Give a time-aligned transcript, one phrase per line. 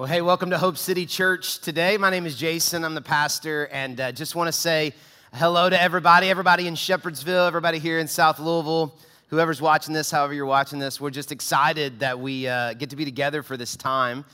[0.00, 1.98] Well, hey, welcome to Hope City Church today.
[1.98, 2.86] My name is Jason.
[2.86, 4.94] I'm the pastor, and uh, just want to say
[5.34, 8.94] hello to everybody, everybody in Shepherdsville, everybody here in South Louisville,
[9.26, 11.02] whoever's watching this, however you're watching this.
[11.02, 14.24] We're just excited that we uh, get to be together for this time.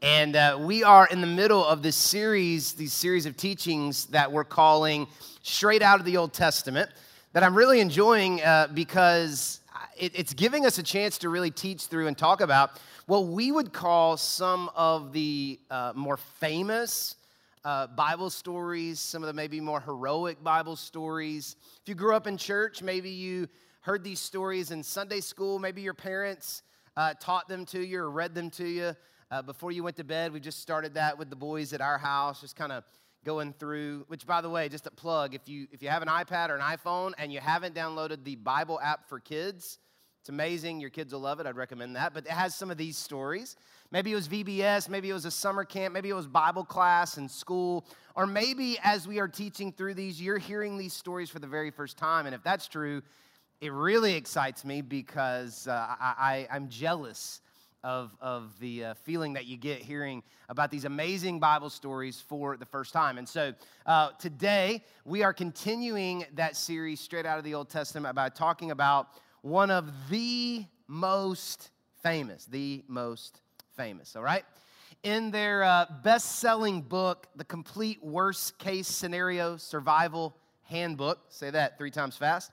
[0.00, 4.30] And uh, we are in the middle of this series, these series of teachings that
[4.30, 5.08] we're calling
[5.42, 6.88] Straight Out of the Old Testament,
[7.32, 9.58] that I'm really enjoying uh, because
[9.98, 13.52] it, it's giving us a chance to really teach through and talk about what we
[13.52, 17.14] would call some of the uh, more famous
[17.64, 21.54] uh, Bible stories, some of the maybe more heroic Bible stories.
[21.82, 23.48] If you grew up in church, maybe you
[23.80, 26.62] heard these stories in Sunday school, maybe your parents
[26.96, 28.92] uh, taught them to you or read them to you
[29.30, 30.32] uh, before you went to bed.
[30.32, 32.82] We just started that with the boys at our house, just kind of
[33.24, 36.06] going through which by the way just a plug if you if you have an
[36.06, 39.80] ipad or an iphone and you haven't downloaded the bible app for kids
[40.26, 40.80] it's amazing.
[40.80, 41.46] Your kids will love it.
[41.46, 42.12] I'd recommend that.
[42.12, 43.54] But it has some of these stories.
[43.92, 47.16] Maybe it was VBS, maybe it was a summer camp, maybe it was Bible class
[47.16, 47.86] in school,
[48.16, 51.70] or maybe as we are teaching through these, you're hearing these stories for the very
[51.70, 52.26] first time.
[52.26, 53.02] And if that's true,
[53.60, 57.40] it really excites me because uh, I, am jealous
[57.84, 62.56] of, of the uh, feeling that you get hearing about these amazing Bible stories for
[62.56, 63.18] the first time.
[63.18, 63.52] And so
[63.86, 68.72] uh, today we are continuing that series straight out of the Old Testament about talking
[68.72, 69.10] about
[69.46, 71.70] one of the most
[72.02, 73.40] famous, the most
[73.76, 74.42] famous, all right?
[75.04, 81.78] In their uh, best selling book, The Complete Worst Case Scenario Survival Handbook, say that
[81.78, 82.50] three times fast,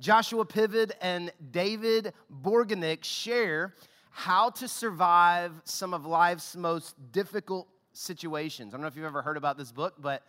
[0.00, 3.76] Joshua Piven and David Borgenicht share
[4.10, 8.74] how to survive some of life's most difficult situations.
[8.74, 10.24] I don't know if you've ever heard about this book, but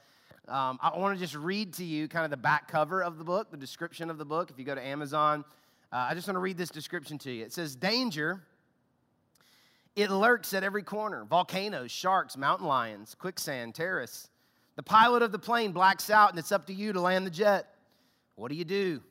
[0.48, 3.24] um, I want to just read to you kind of the back cover of the
[3.24, 4.52] book, the description of the book.
[4.52, 5.44] If you go to Amazon,
[5.92, 7.46] uh, I just want to read this description to you.
[7.46, 8.42] It says, Danger,
[9.96, 14.30] it lurks at every corner volcanoes, sharks, mountain lions, quicksand, terrorists.
[14.76, 17.32] The pilot of the plane blacks out, and it's up to you to land the
[17.32, 17.74] jet.
[18.36, 19.02] What do you do?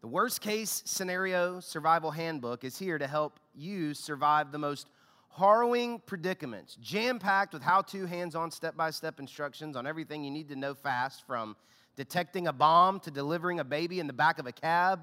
[0.00, 4.88] The worst case scenario survival handbook is here to help you survive the most
[5.36, 10.22] harrowing predicaments, jam packed with how to, hands on, step by step instructions on everything
[10.22, 11.56] you need to know fast from
[11.96, 15.00] detecting a bomb to delivering a baby in the back of a cab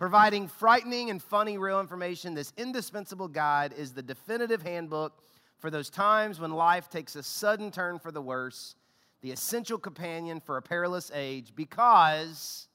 [0.00, 5.12] Providing frightening and funny real information, this indispensable guide is the definitive handbook
[5.58, 8.76] for those times when life takes a sudden turn for the worse,
[9.20, 12.66] the essential companion for a perilous age, because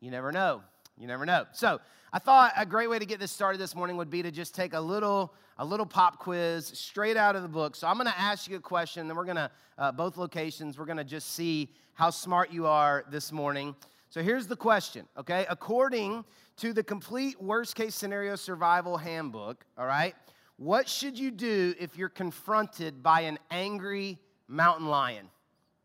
[0.00, 0.60] you never know.
[0.98, 1.44] You never know.
[1.52, 1.80] So,
[2.12, 4.52] I thought a great way to get this started this morning would be to just
[4.52, 7.76] take a little a little pop quiz straight out of the book.
[7.76, 10.78] So I'm going to ask you a question, then we're going to uh, both locations.
[10.78, 13.76] We're going to just see how smart you are this morning.
[14.08, 15.46] So here's the question, okay?
[15.48, 16.24] According
[16.58, 20.14] to the complete worst case scenario survival handbook, all right,
[20.56, 24.18] what should you do if you're confronted by an angry
[24.48, 25.28] mountain lion?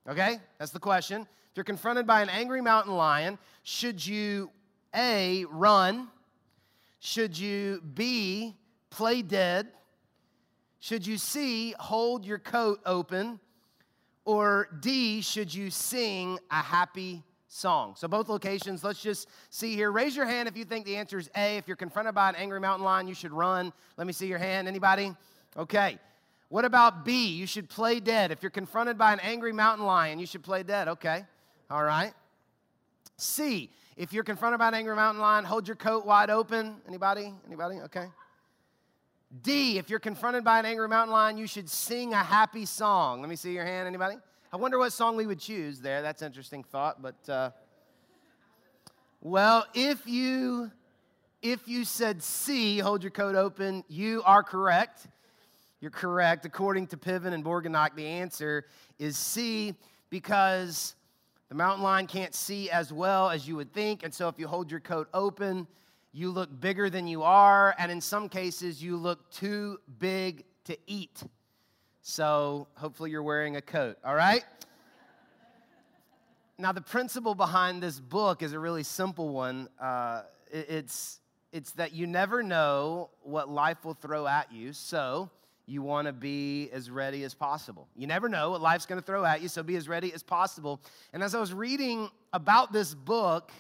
[0.08, 1.22] Okay, that's the question.
[1.22, 4.50] If you're confronted by an angry mountain lion, should you
[4.96, 6.08] A, run?
[7.00, 8.56] Should you B,
[8.90, 9.68] play dead?
[10.80, 13.40] Should you C, hold your coat open?
[14.24, 17.96] Or D, should you sing a happy song.
[17.98, 19.92] So, both locations, let's just see here.
[19.92, 21.58] Raise your hand if you think the answer is A.
[21.58, 23.74] If you're confronted by an angry mountain lion, you should run.
[23.98, 24.68] Let me see your hand.
[24.68, 25.14] Anybody?
[25.58, 26.00] Okay.
[26.48, 27.28] What about B?
[27.28, 28.32] You should play dead.
[28.32, 30.88] If you're confronted by an angry mountain lion, you should play dead.
[30.88, 31.26] Okay.
[31.70, 32.14] All right.
[33.18, 33.70] C.
[33.98, 36.78] If you're confronted by an angry mountain lion, hold your coat wide open.
[36.88, 37.34] Anybody?
[37.46, 37.82] Anybody?
[37.82, 38.08] Okay.
[39.44, 39.78] D.
[39.78, 43.22] If you're confronted by an angry mountain lion, you should sing a happy song.
[43.22, 43.88] Let me see your hand.
[43.88, 44.16] Anybody?
[44.54, 46.02] I wonder what song we would choose there.
[46.02, 47.52] That's an interesting thought, but uh,
[49.22, 50.70] well, if you
[51.42, 55.08] if you said C, hold your coat open, you are correct.
[55.80, 56.44] You're correct.
[56.44, 58.66] According to Piven and Borgenicht, the answer
[59.00, 59.74] is C
[60.10, 60.96] because
[61.48, 64.04] the mountain lion can't see as well as you would think.
[64.04, 65.66] And so if you hold your coat open,
[66.12, 67.74] you look bigger than you are.
[67.80, 71.24] And in some cases, you look too big to eat.
[72.02, 74.44] So hopefully you're wearing a coat, all right?
[76.58, 79.70] Now, the principle behind this book is a really simple one.
[79.80, 81.20] Uh, it's,
[81.52, 85.30] it's that you never know what life will throw at you, so
[85.68, 87.88] you want to be as ready as possible.
[87.96, 90.24] You never know what life's going to throw at you, so be as ready as
[90.24, 90.82] possible.
[91.14, 93.52] And as I was reading about this book,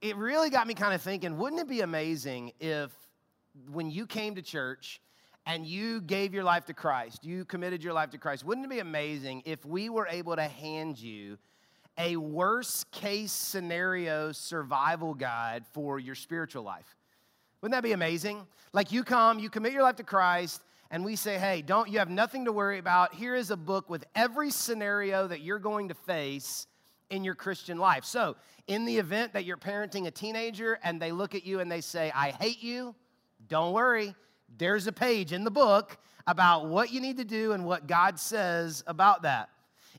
[0.00, 2.92] it really got me kind of thinking wouldn't it be amazing if
[3.70, 5.00] when you came to church,
[5.46, 8.70] and you gave your life to Christ, you committed your life to Christ, wouldn't it
[8.70, 11.38] be amazing if we were able to hand you
[11.96, 16.96] a worst case scenario survival guide for your spiritual life?
[17.60, 18.46] Wouldn't that be amazing?
[18.72, 21.98] Like you come, you commit your life to Christ, and we say, hey, don't, you
[22.00, 23.14] have nothing to worry about.
[23.14, 26.66] Here is a book with every scenario that you're going to face
[27.08, 28.04] in your Christian life.
[28.04, 31.70] So, in the event that you're parenting a teenager and they look at you and
[31.70, 32.96] they say, I hate you,
[33.48, 34.14] don't worry.
[34.58, 38.18] There's a page in the book about what you need to do and what God
[38.18, 39.50] says about that.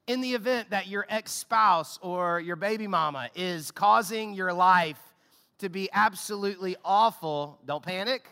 [0.07, 4.99] In the event that your ex spouse or your baby mama is causing your life
[5.59, 8.27] to be absolutely awful, don't panic.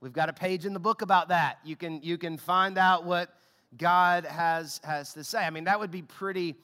[0.00, 1.58] We've got a page in the book about that.
[1.64, 3.30] You can, you can find out what
[3.76, 5.38] God has, has to say.
[5.38, 6.56] I mean, that would be pretty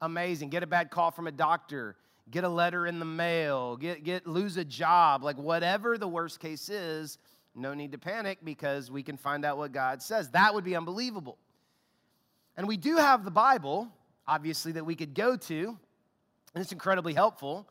[0.00, 0.50] amazing.
[0.50, 1.96] Get a bad call from a doctor,
[2.30, 6.40] get a letter in the mail, get, get lose a job, like whatever the worst
[6.40, 7.18] case is,
[7.58, 10.30] no need to panic because we can find out what God says.
[10.30, 11.38] That would be unbelievable.
[12.56, 13.88] And we do have the Bible,
[14.26, 15.78] obviously, that we could go to,
[16.54, 17.68] and it's incredibly helpful.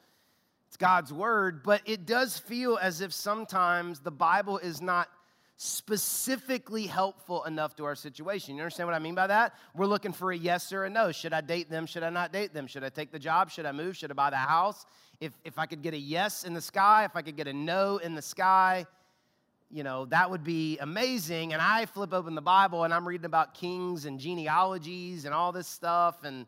[0.68, 5.10] It's God's word, but it does feel as if sometimes the Bible is not
[5.58, 8.56] specifically helpful enough to our situation.
[8.56, 9.56] You understand what I mean by that?
[9.76, 11.12] We're looking for a yes or a no.
[11.12, 11.88] Should I date them?
[11.88, 12.68] Should I not date them?
[12.68, 13.50] Should I take the job?
[13.50, 13.98] Should I move?
[13.98, 14.86] Should I buy the house?
[15.20, 17.54] If, if I could get a yes in the sky, if I could get a
[17.54, 18.86] no in the sky,
[19.70, 21.54] you know, that would be amazing.
[21.54, 25.52] And I flip open the Bible and I'm reading about kings and genealogies and all
[25.52, 26.46] this stuff, and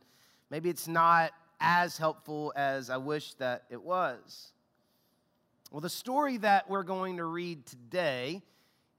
[0.50, 4.54] maybe it's not as helpful as I wish that it was.
[5.72, 8.42] Well, the story that we're going to read today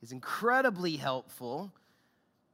[0.03, 1.73] is incredibly helpful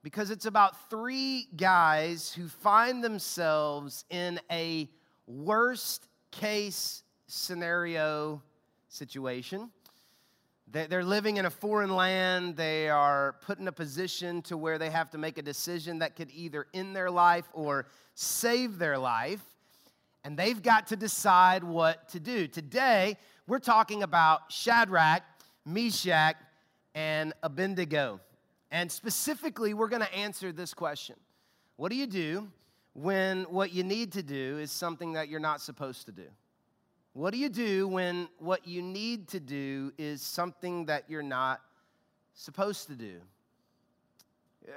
[0.02, 4.88] because it's about three guys who find themselves in a
[5.26, 8.40] worst case scenario
[8.88, 9.70] situation.
[10.68, 12.56] They're living in a foreign land.
[12.56, 16.16] They are put in a position to where they have to make a decision that
[16.16, 19.42] could either end their life or save their life.
[20.24, 22.48] And they've got to decide what to do.
[22.48, 23.16] Today,
[23.46, 25.22] we're talking about Shadrach,
[25.64, 26.36] Meshach,
[26.96, 28.20] and Abednego.
[28.72, 31.14] And specifically, we're going to answer this question
[31.76, 32.48] What do you do
[32.92, 36.26] when what you need to do is something that you're not supposed to do?
[37.16, 41.62] What do you do when what you need to do is something that you're not
[42.34, 43.22] supposed to do?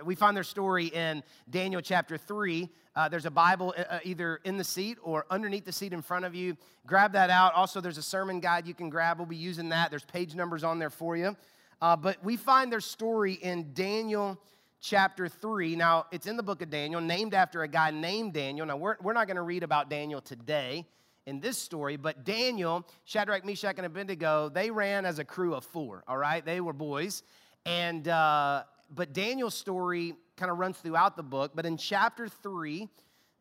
[0.06, 2.69] We find their story in Daniel chapter 3.
[2.95, 6.01] Uh, there's a Bible uh, uh, either in the seat or underneath the seat in
[6.01, 6.56] front of you.
[6.88, 7.56] Grab that out.
[7.56, 9.18] Also, there's a sermon guide you can grab.
[9.18, 9.89] We'll be using that.
[9.89, 11.36] There's page numbers on there for you.
[11.81, 14.39] Uh, but we find their story in Daniel
[14.80, 15.75] chapter 3.
[15.75, 18.65] Now, it's in the book of Daniel, named after a guy named Daniel.
[18.65, 20.86] Now, we're, we're not going to read about Daniel today
[21.30, 25.64] in this story, but Daniel, Shadrach, Meshach, and Abednego, they ran as a crew of
[25.64, 26.44] four, all right?
[26.44, 27.22] They were boys.
[27.66, 31.52] And, uh, but Daniel's story kind of runs throughout the book.
[31.54, 32.90] But in chapter 3,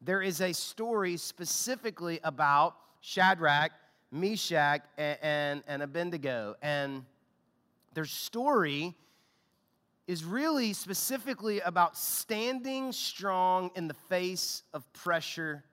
[0.02, 3.72] there is a story specifically about Shadrach,
[4.12, 6.56] Meshach, and, and, and Abednego.
[6.60, 7.06] And
[7.94, 8.94] their story
[10.06, 15.64] is really specifically about standing strong in the face of pressure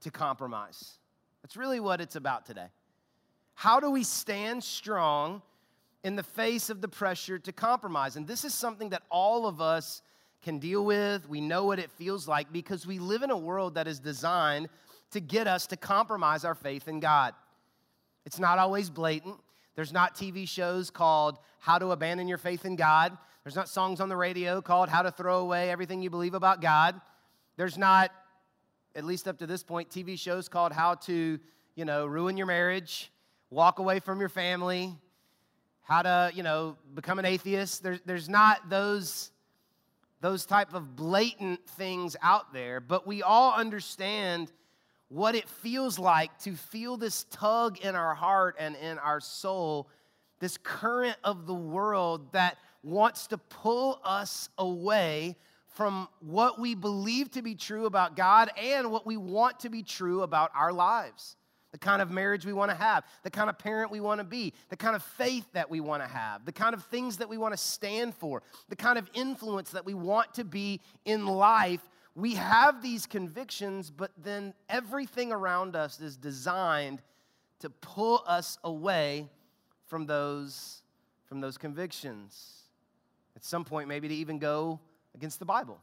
[0.00, 0.98] to compromise.
[1.42, 2.66] That's really what it's about today.
[3.54, 5.42] How do we stand strong
[6.04, 8.16] in the face of the pressure to compromise?
[8.16, 10.02] And this is something that all of us
[10.42, 11.28] can deal with.
[11.28, 14.68] We know what it feels like because we live in a world that is designed
[15.12, 17.34] to get us to compromise our faith in God.
[18.24, 19.36] It's not always blatant.
[19.74, 23.16] There's not TV shows called How to Abandon Your Faith in God.
[23.44, 26.60] There's not songs on the radio called How to Throw Away Everything You Believe About
[26.60, 27.00] God.
[27.56, 28.10] There's not,
[28.94, 31.38] at least up to this point, TV shows called How to,
[31.74, 33.10] you know, Ruin Your Marriage,
[33.50, 34.94] Walk Away from Your Family,
[35.82, 37.82] How to, you know, Become an Atheist.
[37.82, 39.30] There, there's not those,
[40.20, 44.52] those type of blatant things out there, but we all understand
[45.08, 49.88] what it feels like to feel this tug in our heart and in our soul,
[50.38, 55.36] this current of the world that wants to pull us away
[55.72, 59.82] from what we believe to be true about God and what we want to be
[59.82, 61.36] true about our lives.
[61.72, 64.24] The kind of marriage we want to have, the kind of parent we want to
[64.24, 67.28] be, the kind of faith that we want to have, the kind of things that
[67.30, 71.26] we want to stand for, the kind of influence that we want to be in
[71.26, 71.80] life
[72.14, 77.00] we have these convictions, but then everything around us is designed
[77.60, 79.30] to pull us away
[79.86, 80.82] from those,
[81.24, 82.64] from those convictions.
[83.34, 84.80] At some point, maybe to even go
[85.14, 85.80] against the Bible.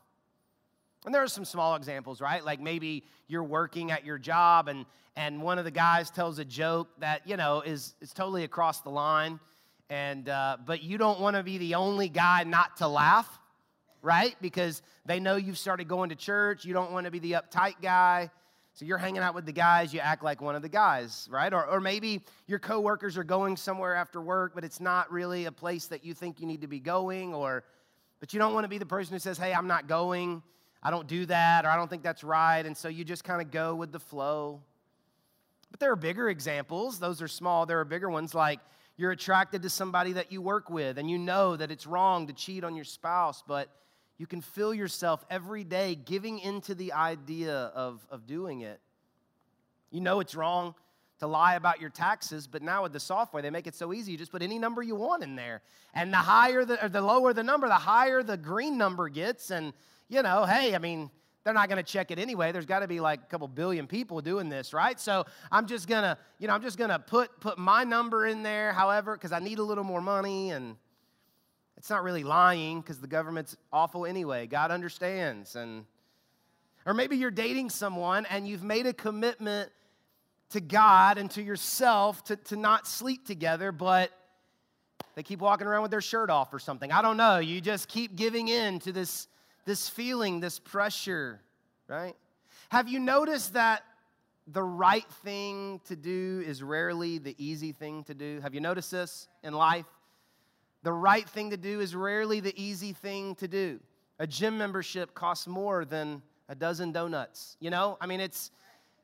[1.06, 2.44] And there are some small examples, right?
[2.44, 6.46] Like maybe you're working at your job and, and one of the guys tells a
[6.46, 9.40] joke that, you know, is, is totally across the line.
[9.90, 13.40] And, uh, but you don't want to be the only guy not to laugh
[14.02, 14.36] right?
[14.42, 16.66] Because they know you've started going to church.
[16.66, 18.30] You don't want to be the uptight guy.
[18.74, 21.54] So you're hanging out with the guys, you act like one of the guys, right?
[21.54, 25.52] Or, or maybe your coworkers are going somewhere after work, but it's not really a
[25.52, 27.66] place that you think you need to be going, or
[28.20, 30.44] But you don't want to be the person who says, hey, I'm not going,
[30.84, 32.66] I don't do that, or I don't think that's right.
[32.66, 34.62] And so you just kind of go with the flow.
[35.72, 37.00] But there are bigger examples.
[37.00, 37.66] Those are small.
[37.66, 38.60] There are bigger ones like
[38.98, 42.34] you're attracted to somebody that you work with and you know that it's wrong to
[42.34, 43.70] cheat on your spouse, but
[44.18, 48.82] you can feel yourself every day giving into the idea of, of doing it.
[49.92, 50.76] You know it's wrong
[51.20, 54.14] to lie about your taxes, but now with the software, they make it so easy.
[54.14, 55.62] You just put any number you want in there.
[55.94, 59.52] And the higher the, or the lower the number, the higher the green number gets.
[59.52, 59.74] And,
[60.08, 61.10] you know, hey, I mean,
[61.44, 62.52] they're not going to check it anyway.
[62.52, 65.00] There's got to be like a couple billion people doing this, right?
[65.00, 68.26] So I'm just going to, you know, I'm just going to put put my number
[68.26, 70.76] in there, however, because I need a little more money and
[71.78, 74.48] it's not really lying because the government's awful anyway.
[74.48, 75.86] God understands and
[76.86, 79.72] or maybe you're dating someone and you've made a commitment
[80.50, 84.12] to God and to yourself to, to not sleep together, but
[85.16, 86.92] they keep walking around with their shirt off or something.
[86.92, 87.40] I don't know.
[87.40, 89.28] You just keep giving in to this
[89.66, 91.40] this feeling, this pressure,
[91.88, 92.16] right?
[92.70, 93.84] Have you noticed that
[94.48, 98.40] the right thing to do is rarely the easy thing to do?
[98.42, 99.86] Have you noticed this in life?
[100.82, 103.80] The right thing to do is rarely the easy thing to do.
[104.18, 107.56] A gym membership costs more than a dozen donuts.
[107.60, 108.50] You know, I mean, it's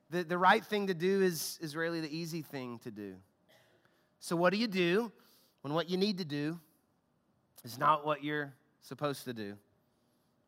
[0.10, 3.16] the, the right thing to do is, is rarely the easy thing to do.
[4.20, 5.12] So, what do you do
[5.62, 6.60] when what you need to do
[7.64, 9.56] is not what you're supposed to do?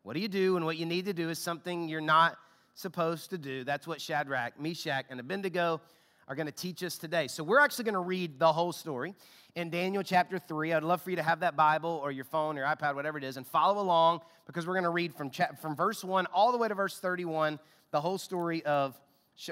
[0.04, 2.38] What do you do when what you need to do is something you're not
[2.76, 3.64] supposed to do?
[3.64, 5.82] That's what Shadrach, Meshach, and Abednego
[6.28, 7.28] are going to teach us today.
[7.28, 9.16] So we're actually going to read the whole story
[9.56, 10.74] in Daniel chapter 3.
[10.74, 13.24] I'd love for you to have that Bible or your phone or iPad, whatever it
[13.24, 16.52] is, and follow along because we're going to read from, cha- from verse 1 all
[16.52, 17.60] the way to verse 31,
[17.92, 19.00] the whole story of,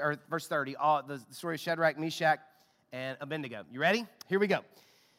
[0.00, 2.40] or verse 30, all, the story of Shadrach, Meshach,
[2.92, 3.64] and Abednego.
[3.70, 4.06] You ready?
[4.28, 4.60] Here we go.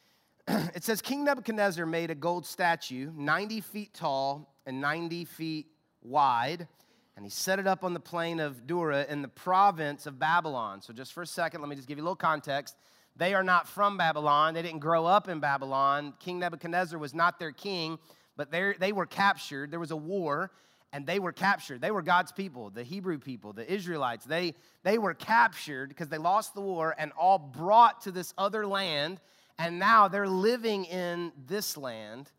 [0.47, 5.67] it says King Nebuchadnezzar made a gold statue 90 feet tall and 90 feet
[6.01, 6.67] wide.
[7.15, 10.83] And he set it up on the plain of Dura in the province of Babylon.
[10.83, 12.75] So, just for a second, let me just give you a little context.
[13.15, 14.53] They are not from Babylon.
[14.53, 16.13] They didn't grow up in Babylon.
[16.19, 17.97] King Nebuchadnezzar was not their king,
[18.35, 19.71] but they were captured.
[19.71, 20.51] There was a war,
[20.93, 21.81] and they were captured.
[21.81, 24.25] They were God's people, the Hebrew people, the Israelites.
[24.25, 28.65] They, they were captured because they lost the war and all brought to this other
[28.65, 29.19] land.
[29.59, 32.31] And now they're living in this land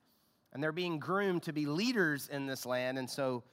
[0.52, 2.98] and they're being groomed to be leaders in this land.
[2.98, 3.44] And so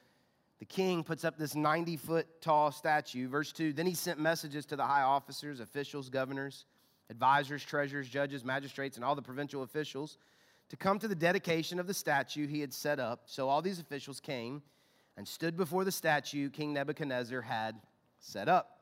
[0.58, 3.28] the king puts up this 90 foot tall statue.
[3.28, 6.64] Verse 2 Then he sent messages to the high officers, officials, governors,
[7.10, 10.16] advisors, treasurers, judges, magistrates, and all the provincial officials
[10.70, 13.22] to come to the dedication of the statue he had set up.
[13.26, 14.62] So all these officials came
[15.16, 17.76] and stood before the statue King Nebuchadnezzar had
[18.18, 18.80] set up.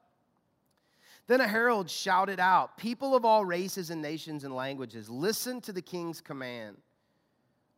[1.27, 5.73] Then a herald shouted out, People of all races and nations and languages, listen to
[5.73, 6.77] the king's command.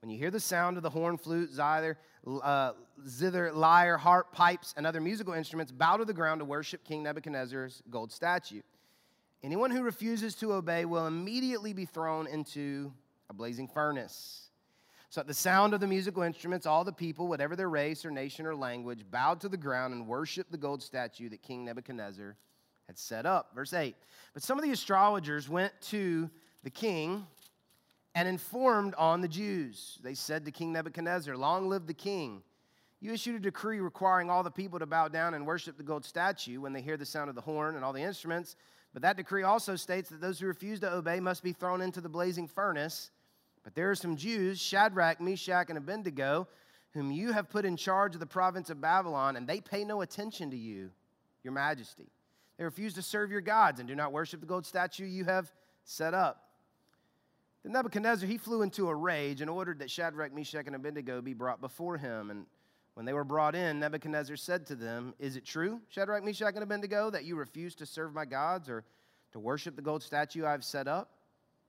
[0.00, 1.98] When you hear the sound of the horn, flute, zither,
[2.42, 2.72] uh,
[3.06, 7.02] zither, lyre, harp, pipes, and other musical instruments, bow to the ground to worship King
[7.02, 8.62] Nebuchadnezzar's gold statue.
[9.42, 12.92] Anyone who refuses to obey will immediately be thrown into
[13.30, 14.45] a blazing furnace.
[15.16, 18.10] So, at the sound of the musical instruments, all the people, whatever their race or
[18.10, 22.36] nation or language, bowed to the ground and worshiped the gold statue that King Nebuchadnezzar
[22.86, 23.54] had set up.
[23.54, 23.96] Verse 8.
[24.34, 26.28] But some of the astrologers went to
[26.64, 27.26] the king
[28.14, 29.98] and informed on the Jews.
[30.02, 32.42] They said to King Nebuchadnezzar, Long live the king.
[33.00, 36.04] You issued a decree requiring all the people to bow down and worship the gold
[36.04, 38.54] statue when they hear the sound of the horn and all the instruments.
[38.92, 42.02] But that decree also states that those who refuse to obey must be thrown into
[42.02, 43.12] the blazing furnace.
[43.66, 46.46] But there are some Jews, Shadrach, Meshach, and Abednego,
[46.94, 50.02] whom you have put in charge of the province of Babylon, and they pay no
[50.02, 50.92] attention to you,
[51.42, 52.06] your majesty.
[52.58, 55.52] They refuse to serve your gods and do not worship the gold statue you have
[55.82, 56.44] set up.
[57.64, 61.34] Then Nebuchadnezzar, he flew into a rage and ordered that Shadrach, Meshach, and Abednego be
[61.34, 62.30] brought before him.
[62.30, 62.46] And
[62.94, 66.62] when they were brought in, Nebuchadnezzar said to them, Is it true, Shadrach, Meshach, and
[66.62, 68.84] Abednego, that you refuse to serve my gods or
[69.32, 71.15] to worship the gold statue I have set up?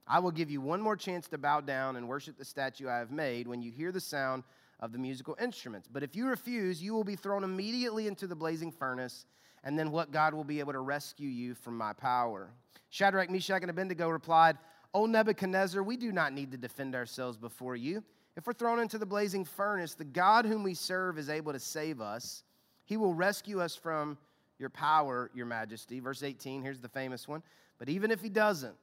[0.08, 3.00] I will give you one more chance to bow down and worship the statue I
[3.00, 4.44] have made when you hear the sound
[4.80, 5.90] of the musical instruments.
[5.92, 9.26] But if you refuse, you will be thrown immediately into the blazing furnace,
[9.64, 12.50] and then what God will be able to rescue you from my power.
[12.90, 14.58] Shadrach, Meshach, and Abednego replied,
[14.94, 18.04] O Nebuchadnezzar, we do not need to defend ourselves before you.
[18.38, 21.60] If we're thrown into the blazing furnace, the God whom we serve is able to
[21.60, 22.44] save us.
[22.86, 24.18] He will rescue us from
[24.60, 26.00] your power, your majesty.
[26.00, 27.44] Verse 18, here's the famous one.
[27.80, 28.76] But even if he doesn't,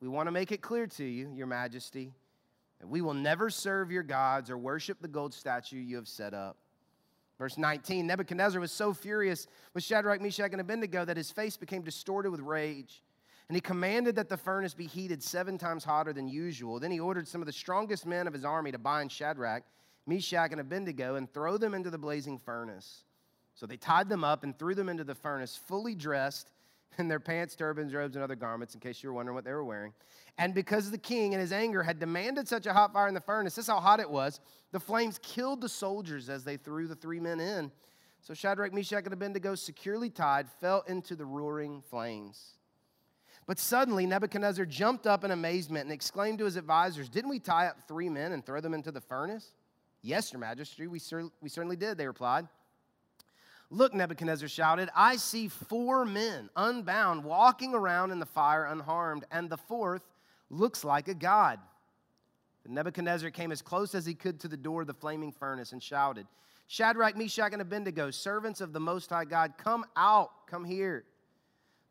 [0.00, 2.12] we want to make it clear to you, your majesty,
[2.80, 6.34] that we will never serve your gods or worship the gold statue you have set
[6.34, 6.56] up.
[7.38, 11.82] Verse 19 Nebuchadnezzar was so furious with Shadrach, Meshach, and Abednego that his face became
[11.82, 13.02] distorted with rage.
[13.48, 16.78] And he commanded that the furnace be heated seven times hotter than usual.
[16.78, 19.62] Then he ordered some of the strongest men of his army to bind Shadrach,
[20.06, 23.04] Meshach, and Abednego and throw them into the blazing furnace.
[23.54, 26.50] So they tied them up and threw them into the furnace, fully dressed
[26.98, 29.52] in their pants, turbans, robes, and other garments, in case you were wondering what they
[29.52, 29.92] were wearing.
[30.38, 33.20] And because the king in his anger had demanded such a hot fire in the
[33.20, 34.40] furnace, this is how hot it was,
[34.72, 37.70] the flames killed the soldiers as they threw the three men in.
[38.20, 42.58] So Shadrach, Meshach, and Abednego, securely tied, fell into the roaring flames.
[43.46, 47.66] But suddenly Nebuchadnezzar jumped up in amazement and exclaimed to his advisors, Didn't we tie
[47.66, 49.52] up three men and throw them into the furnace?
[50.02, 52.46] Yes, Your Majesty, we, cer- we certainly did, they replied.
[53.70, 59.50] Look, Nebuchadnezzar shouted, I see four men unbound walking around in the fire unharmed, and
[59.50, 60.02] the fourth
[60.48, 61.60] looks like a god.
[62.68, 65.82] Nebuchadnezzar came as close as he could to the door of the flaming furnace and
[65.82, 66.26] shouted,
[66.66, 71.04] Shadrach, Meshach, and Abednego, servants of the Most High God, come out, come here.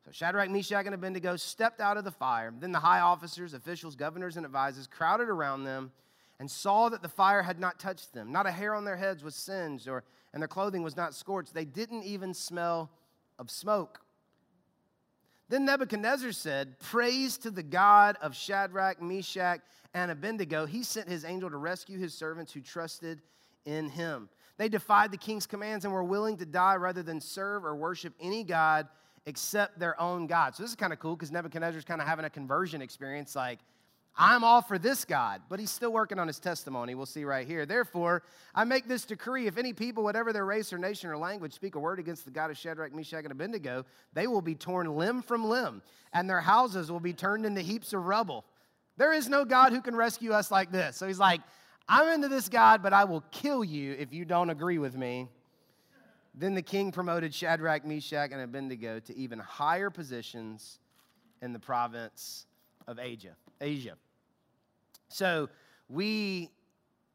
[0.05, 2.53] So Shadrach, Meshach, and Abednego stepped out of the fire.
[2.57, 5.91] Then the high officers, officials, governors, and advisors crowded around them
[6.39, 8.31] and saw that the fire had not touched them.
[8.31, 10.03] Not a hair on their heads was singed, or,
[10.37, 11.51] and their clothing was not scorched.
[11.51, 12.91] They didn't even smell
[13.39, 14.01] of smoke.
[15.49, 19.61] Then Nebuchadnezzar said, Praise to the God of Shadrach, Meshach,
[19.95, 20.67] and Abednego.
[20.67, 23.23] He sent his angel to rescue his servants who trusted
[23.65, 24.29] in him.
[24.57, 28.13] They defied the king's commands and were willing to die rather than serve or worship
[28.21, 28.87] any God
[29.25, 30.55] except their own God.
[30.55, 33.57] So this is kind of cool because Nebuchadnezzar's kind of having a conversion experience like,
[34.19, 36.95] I'm all for this God, but he's still working on his testimony.
[36.95, 37.67] We'll see right here.
[37.67, 38.23] Therefore,
[38.55, 41.75] I make this decree if any people, whatever their race or nation or language, speak
[41.75, 45.21] a word against the God of Shadrach, Meshach, and Abednego, they will be torn limb
[45.21, 45.83] from limb,
[46.13, 48.43] and their houses will be turned into heaps of rubble.
[48.97, 50.97] There is no God who can rescue us like this.
[50.97, 51.41] So he's like,
[51.87, 55.27] I'm into this God, but I will kill you if you don't agree with me.
[56.33, 60.79] Then the king promoted Shadrach, Meshach, and Abednego to even higher positions
[61.43, 62.47] in the province
[62.87, 63.35] of Asia.
[63.61, 63.93] Asia.
[65.09, 65.49] So
[65.89, 66.49] we,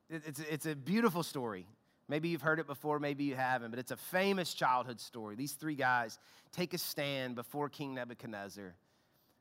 [0.09, 1.67] it's, it's a beautiful story.
[2.09, 5.35] Maybe you've heard it before, maybe you haven't, but it's a famous childhood story.
[5.37, 6.19] These three guys
[6.53, 8.75] take a stand before King Nebuchadnezzar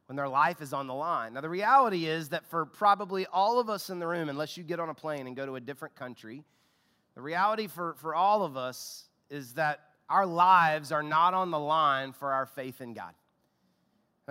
[0.08, 1.34] when their life is on the line.
[1.34, 4.64] Now, the reality is that for probably all of us in the room, unless you
[4.64, 6.44] get on a plane and go to a different country,
[7.16, 11.60] the reality for, for all of us is that our lives are not on the
[11.60, 13.14] line for our faith in God.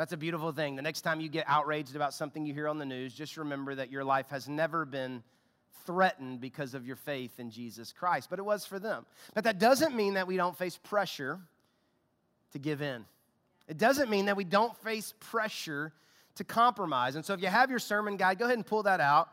[0.00, 0.76] That's a beautiful thing.
[0.76, 3.74] The next time you get outraged about something you hear on the news, just remember
[3.74, 5.22] that your life has never been
[5.84, 9.04] threatened because of your faith in Jesus Christ, but it was for them.
[9.34, 11.38] But that doesn't mean that we don't face pressure
[12.52, 13.04] to give in.
[13.68, 15.92] It doesn't mean that we don't face pressure
[16.36, 17.14] to compromise.
[17.14, 19.28] And so if you have your sermon guide, go ahead and pull that out.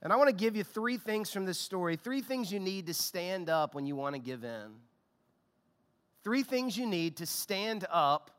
[0.00, 2.86] And I want to give you three things from this story, three things you need
[2.86, 4.76] to stand up when you want to give in.
[6.22, 8.30] Three things you need to stand up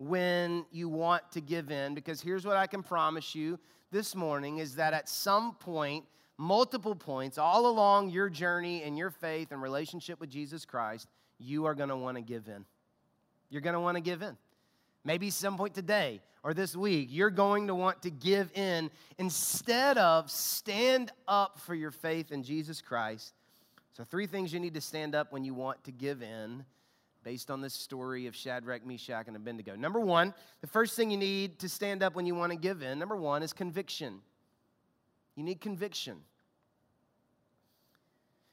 [0.00, 3.58] when you want to give in because here's what I can promise you
[3.92, 6.06] this morning is that at some point,
[6.38, 11.06] multiple points, all along your journey and your faith and relationship with Jesus Christ,
[11.38, 12.64] you are going to want to give in.
[13.50, 14.38] You're going to want to give in.
[15.04, 19.98] Maybe some point today or this week, you're going to want to give in instead
[19.98, 23.34] of stand up for your faith in Jesus Christ.
[23.92, 26.64] So, three things you need to stand up when you want to give in
[27.22, 29.76] based on this story of Shadrach, Meshach, and Abednego.
[29.76, 32.82] Number one, the first thing you need to stand up when you want to give
[32.82, 34.20] in, number one, is conviction.
[35.36, 36.18] You need conviction.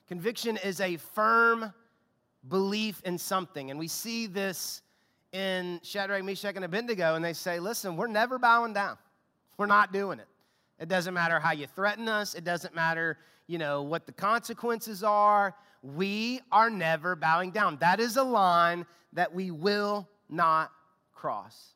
[0.07, 1.73] Conviction is a firm
[2.47, 3.71] belief in something.
[3.71, 4.81] And we see this
[5.33, 8.97] in Shadrach, Meshach, and Abednego, and they say, listen, we're never bowing down.
[9.57, 10.27] We're not doing it.
[10.79, 12.35] It doesn't matter how you threaten us.
[12.35, 15.55] It doesn't matter, you know, what the consequences are.
[15.95, 17.77] We are never bowing down.
[17.77, 20.69] That is a line that we will not
[21.13, 21.75] cross.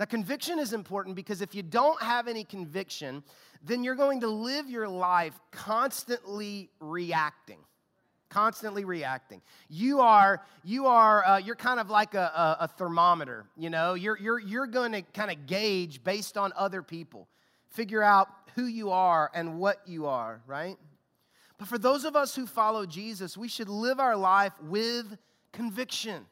[0.00, 3.22] Now, conviction is important because if you don't have any conviction,
[3.62, 7.58] then you're going to live your life constantly reacting
[8.30, 13.44] constantly reacting you are you are uh, you're kind of like a, a, a thermometer
[13.58, 17.28] you know you're you're, you're going to kind of gauge based on other people
[17.68, 20.78] figure out who you are and what you are right
[21.62, 25.16] but for those of us who follow Jesus, we should live our life with
[25.52, 26.26] conviction.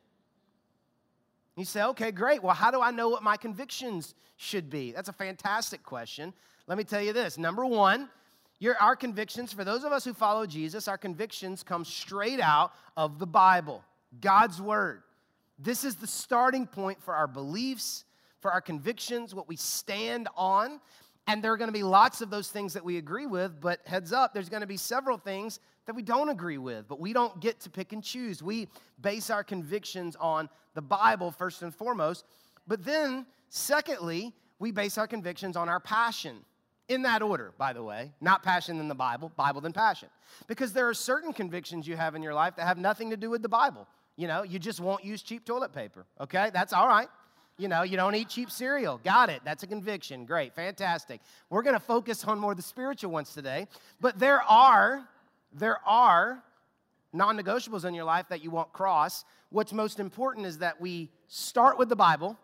[1.56, 2.42] You say, okay, great.
[2.42, 4.90] Well, how do I know what my convictions should be?
[4.90, 6.34] That's a fantastic question.
[6.66, 7.38] Let me tell you this.
[7.38, 8.08] Number one,
[8.58, 12.72] your, our convictions, for those of us who follow Jesus, our convictions come straight out
[12.96, 13.84] of the Bible,
[14.20, 15.04] God's Word.
[15.60, 18.04] This is the starting point for our beliefs,
[18.40, 20.80] for our convictions, what we stand on.
[21.26, 23.80] And there are going to be lots of those things that we agree with, but
[23.86, 27.12] heads up, there's going to be several things that we don't agree with, but we
[27.12, 28.42] don't get to pick and choose.
[28.42, 28.68] We
[29.00, 32.24] base our convictions on the Bible first and foremost.
[32.66, 36.44] But then, secondly, we base our convictions on our passion.
[36.88, 40.08] In that order, by the way, not passion than the Bible, Bible than passion.
[40.48, 43.30] Because there are certain convictions you have in your life that have nothing to do
[43.30, 43.86] with the Bible.
[44.16, 46.50] You know, you just won't use cheap toilet paper, okay?
[46.52, 47.08] That's all right.
[47.60, 48.98] You know, you don't eat cheap cereal.
[49.04, 49.42] Got it.
[49.44, 50.24] That's a conviction.
[50.24, 50.54] Great.
[50.54, 51.20] Fantastic.
[51.50, 53.68] We're going to focus on more of the spiritual ones today.
[54.00, 55.06] But there are,
[55.52, 56.42] there are
[57.12, 59.24] non negotiables in your life that you won't cross.
[59.50, 62.38] What's most important is that we start with the Bible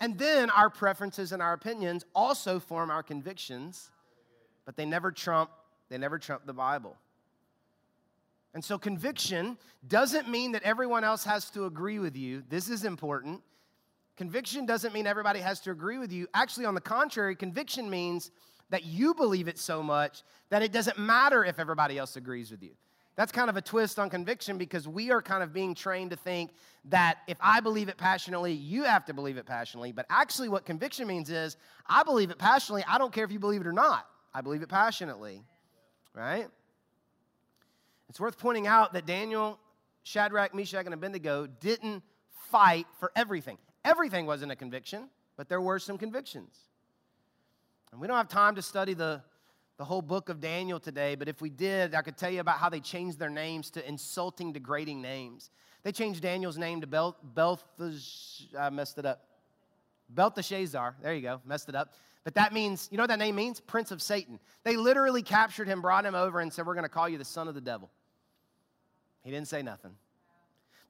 [0.00, 3.90] and then our preferences and our opinions also form our convictions,
[4.64, 5.50] but they never trump
[5.90, 6.96] they never trump the Bible.
[8.54, 12.42] And so conviction doesn't mean that everyone else has to agree with you.
[12.48, 13.42] This is important.
[14.16, 16.26] Conviction doesn't mean everybody has to agree with you.
[16.34, 18.30] Actually, on the contrary, conviction means
[18.70, 22.62] that you believe it so much that it doesn't matter if everybody else agrees with
[22.62, 22.70] you.
[23.16, 26.16] That's kind of a twist on conviction because we are kind of being trained to
[26.16, 26.50] think
[26.86, 29.92] that if I believe it passionately, you have to believe it passionately.
[29.92, 32.84] But actually, what conviction means is I believe it passionately.
[32.88, 34.06] I don't care if you believe it or not.
[34.32, 35.44] I believe it passionately,
[36.12, 36.48] right?
[38.08, 39.60] It's worth pointing out that Daniel,
[40.02, 42.02] Shadrach, Meshach, and Abednego didn't
[42.50, 43.58] fight for everything.
[43.84, 46.56] Everything wasn't a conviction, but there were some convictions.
[47.92, 49.22] And we don't have time to study the
[49.76, 52.58] the whole book of Daniel today, but if we did, I could tell you about
[52.58, 55.50] how they changed their names to insulting, degrading names.
[55.82, 59.26] They changed Daniel's name to Bel- Belthash, I messed it up.
[60.08, 61.94] Belteshazzar, there you go, messed it up.
[62.22, 63.60] But that means, you know what that name means?
[63.60, 64.38] Prince of Satan.
[64.62, 67.24] They literally captured him, brought him over, and said, We're going to call you the
[67.24, 67.90] son of the devil.
[69.22, 69.94] He didn't say nothing.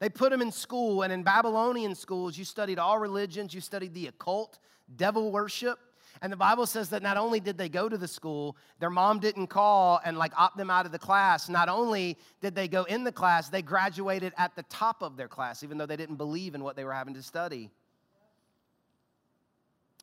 [0.05, 3.95] They put him in school, and in Babylonian schools, you studied all religions, you studied
[3.95, 4.59] the occult,
[4.97, 5.79] devil worship.
[6.21, 9.17] And the Bible says that not only did they go to the school, their mom
[9.17, 11.49] didn't call and like opt them out of the class.
[11.49, 15.27] Not only did they go in the class, they graduated at the top of their
[15.27, 17.71] class, even though they didn't believe in what they were having to study.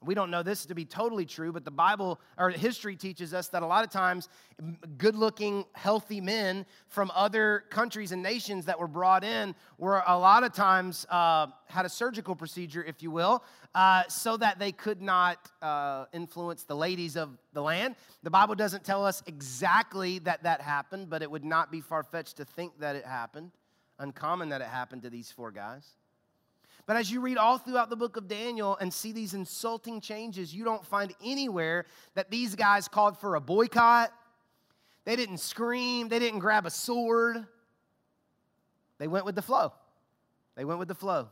[0.05, 3.49] We don't know this to be totally true, but the Bible or history teaches us
[3.49, 4.29] that a lot of times
[4.99, 10.19] good looking, healthy men from other countries and nations that were brought in were a
[10.19, 14.73] lot of times uh, had a surgical procedure, if you will, uh, so that they
[14.73, 17.97] could not uh, influence the ladies of the land.
[18.23, 22.03] The Bible doesn't tell us exactly that that happened, but it would not be far
[22.03, 23.53] fetched to think that it happened.
[23.99, 25.87] Uncommon that it happened to these four guys.
[26.87, 30.55] But as you read all throughout the book of Daniel and see these insulting changes,
[30.55, 34.13] you don't find anywhere that these guys called for a boycott.
[35.05, 37.47] They didn't scream, they didn't grab a sword.
[38.99, 39.73] They went with the flow.
[40.57, 41.29] They went with the flow.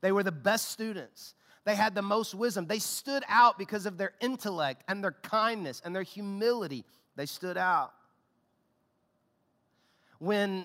[0.00, 1.34] They were the best students.
[1.64, 2.66] They had the most wisdom.
[2.66, 6.84] They stood out because of their intellect and their kindness and their humility.
[7.16, 7.92] They stood out.
[10.18, 10.64] When,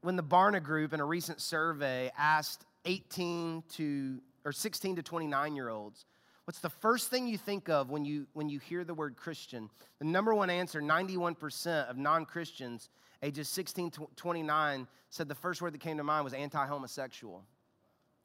[0.00, 5.56] when the Barna Group in a recent survey asked 18 to or 16 to 29
[5.56, 6.06] year olds
[6.48, 9.68] what's the first thing you think of when you when you hear the word christian?
[9.98, 12.88] The number one answer 91% of non-christians
[13.22, 17.44] ages 16 to 29 said the first word that came to mind was anti-homosexual.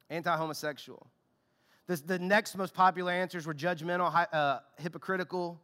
[0.08, 1.06] Anti-homosexual.
[1.86, 5.60] The, the next most popular answers were judgmental uh, hypocritical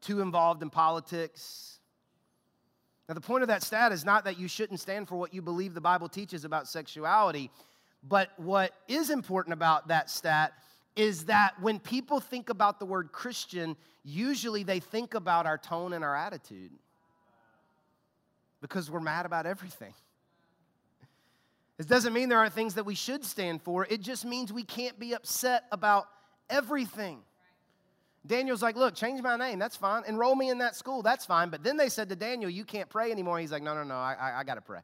[0.00, 1.80] too involved in politics.
[3.10, 5.42] Now the point of that stat is not that you shouldn't stand for what you
[5.42, 7.50] believe the bible teaches about sexuality
[8.02, 10.52] but what is important about that stat
[10.96, 15.92] is that when people think about the word Christian, usually they think about our tone
[15.92, 16.72] and our attitude
[18.60, 19.94] because we're mad about everything.
[21.76, 24.64] This doesn't mean there aren't things that we should stand for, it just means we
[24.64, 26.06] can't be upset about
[26.48, 27.20] everything.
[28.26, 30.02] Daniel's like, Look, change my name, that's fine.
[30.06, 31.48] Enroll me in that school, that's fine.
[31.48, 33.38] But then they said to Daniel, You can't pray anymore.
[33.38, 34.80] He's like, No, no, no, I, I, I got to pray.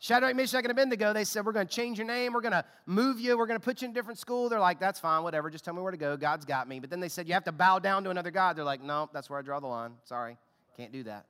[0.00, 2.32] Shadrach, Meshach, and Abednego, they said, We're going to change your name.
[2.32, 3.36] We're going to move you.
[3.36, 4.48] We're going to put you in a different school.
[4.48, 5.50] They're like, That's fine, whatever.
[5.50, 6.16] Just tell me where to go.
[6.16, 6.78] God's got me.
[6.78, 8.56] But then they said, You have to bow down to another God.
[8.56, 9.92] They're like, No, that's where I draw the line.
[10.04, 10.36] Sorry,
[10.76, 11.26] can't do that.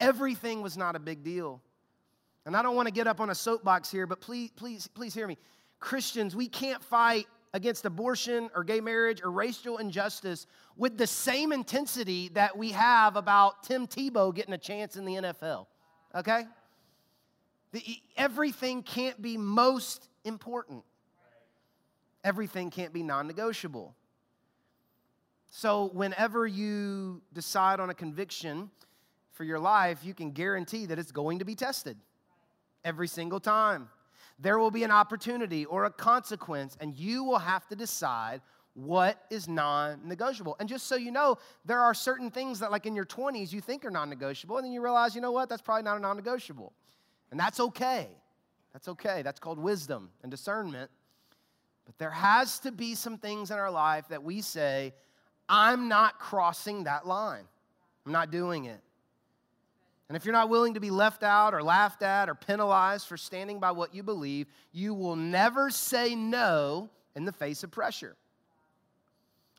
[0.00, 1.62] Everything was not a big deal.
[2.44, 5.14] And I don't want to get up on a soapbox here, but please, please, please
[5.14, 5.38] hear me.
[5.80, 10.46] Christians, we can't fight against abortion or gay marriage or racial injustice
[10.76, 15.14] with the same intensity that we have about Tim Tebow getting a chance in the
[15.14, 15.66] NFL.
[16.14, 16.44] Okay?
[18.16, 20.84] Everything can't be most important,
[22.24, 23.94] everything can't be non negotiable.
[25.48, 28.70] So, whenever you decide on a conviction
[29.32, 31.96] for your life, you can guarantee that it's going to be tested
[32.84, 33.88] every single time.
[34.38, 38.42] There will be an opportunity or a consequence, and you will have to decide
[38.74, 40.56] what is non negotiable.
[40.60, 43.60] And just so you know, there are certain things that, like in your 20s, you
[43.60, 46.00] think are non negotiable, and then you realize, you know what, that's probably not a
[46.00, 46.72] non negotiable.
[47.30, 48.08] And that's okay.
[48.72, 49.22] That's okay.
[49.22, 50.90] That's called wisdom and discernment.
[51.86, 54.92] But there has to be some things in our life that we say,
[55.48, 57.44] I'm not crossing that line.
[58.04, 58.80] I'm not doing it.
[60.08, 63.16] And if you're not willing to be left out or laughed at or penalized for
[63.16, 68.14] standing by what you believe, you will never say no in the face of pressure.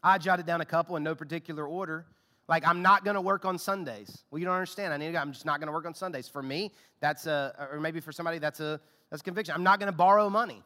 [0.01, 2.05] I jotted down a couple in no particular order.
[2.47, 4.23] Like, I'm not going to work on Sundays.
[4.31, 4.93] Well, you don't understand.
[4.93, 6.29] I need to, I'm just not going to work on Sundays.
[6.29, 8.79] For me, that's a, or maybe for somebody, that's a,
[9.09, 9.53] that's conviction.
[9.53, 10.63] I'm not going to borrow money.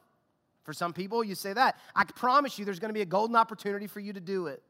[0.64, 1.78] For some people, you say that.
[1.96, 4.62] I promise you, there's going to be a golden opportunity for you to do it.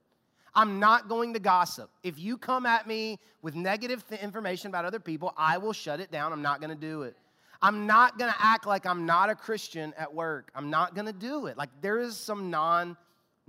[0.54, 1.90] I'm not going to gossip.
[2.04, 6.00] If you come at me with negative th- information about other people, I will shut
[6.00, 6.34] it down.
[6.34, 7.16] I'm not going to do it.
[7.62, 10.50] I'm not going to act like I'm not a Christian at work.
[10.56, 11.58] I'm not going to do it.
[11.58, 12.98] Like there is some non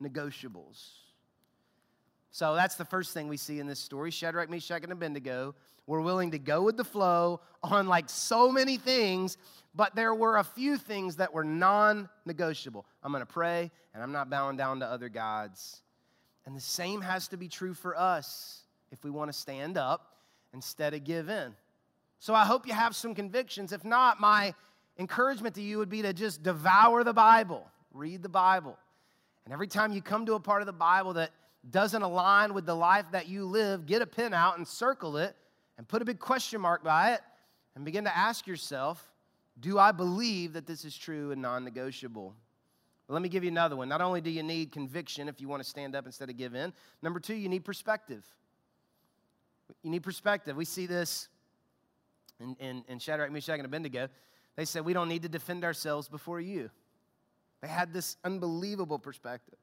[0.01, 1.02] negotiables.
[2.33, 4.11] So that's the first thing we see in this story.
[4.11, 5.55] Shadrach, Meshach, and Abednego
[5.87, 9.37] were willing to go with the flow on like so many things,
[9.75, 12.87] but there were a few things that were non negotiable.
[13.03, 15.83] I'm going to pray, and I'm not bowing down to other gods.
[16.47, 20.17] And the same has to be true for us if we want to stand up
[20.55, 21.55] instead of give in.
[22.19, 23.73] So I hope you have some convictions.
[23.73, 24.55] If not, my
[24.99, 28.79] encouragement to you would be to just devour the Bible, read the Bible.
[29.45, 31.31] And every time you come to a part of the Bible that
[31.71, 35.37] doesn't align with the life that you live, get a pen out and circle it
[35.79, 37.21] and put a big question mark by it
[37.75, 39.11] and begin to ask yourself,
[39.61, 42.35] do I believe that this is true and non negotiable?
[43.09, 43.89] Let me give you another one.
[43.89, 46.55] Not only do you need conviction if you want to stand up instead of give
[46.55, 46.73] in,
[47.03, 48.25] number two, you need perspective.
[49.83, 50.57] You need perspective.
[50.57, 51.29] We see this
[52.41, 54.09] in, in, in Shadrach, Meshach, and Abednego.
[54.57, 56.71] They said, We don't need to defend ourselves before you.
[57.61, 59.59] They had this unbelievable perspective.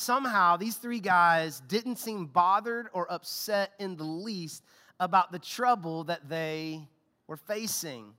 [0.00, 4.62] Somehow, these three guys didn't seem bothered or upset in the least
[5.00, 6.86] about the trouble that they
[7.26, 8.14] were facing.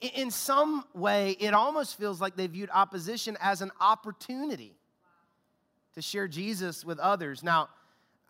[0.00, 4.78] In some way, it almost feels like they viewed opposition as an opportunity
[5.92, 7.42] to share Jesus with others.
[7.42, 7.68] Now,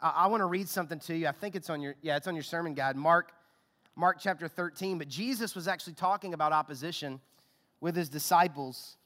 [0.03, 1.29] I want to read something to you.
[1.29, 2.97] I think it's on your yeah, it's on your sermon guide.
[2.97, 3.31] Mark
[3.95, 7.21] Mark chapter 13, but Jesus was actually talking about opposition
[7.81, 8.97] with his disciples.